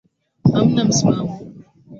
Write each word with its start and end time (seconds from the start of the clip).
Hamna 0.53 0.85
msimamo. 0.85 1.39